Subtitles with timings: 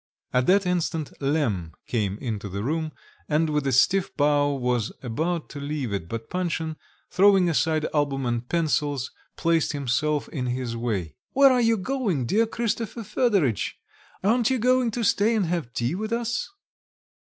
[0.33, 2.91] At that instant Lemm came into the room,
[3.29, 6.75] and with a stiff bow was about to leave it; but Panshin,
[7.11, 11.17] throwing aside album and pencils, placed himself in his way.
[11.33, 13.75] "Where are you doing, dear Christopher Fedoritch?
[14.23, 16.49] Aren't you going to stay and have tea with us?"